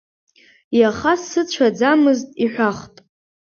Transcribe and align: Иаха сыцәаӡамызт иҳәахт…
Иаха 0.79 1.13
сыцәаӡамызт 1.25 2.29
иҳәахт… 2.45 2.95